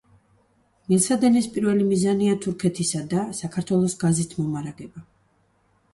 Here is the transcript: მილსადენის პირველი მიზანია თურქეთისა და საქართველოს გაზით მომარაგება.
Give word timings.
მილსადენის 0.93 1.49
პირველი 1.57 1.85
მიზანია 1.91 2.39
თურქეთისა 2.45 3.05
და 3.15 3.27
საქართველოს 3.43 3.97
გაზით 4.05 4.37
მომარაგება. 4.43 5.09